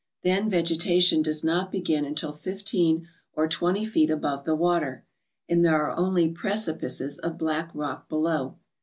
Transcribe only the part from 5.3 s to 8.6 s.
and there are only precipices of black rock below.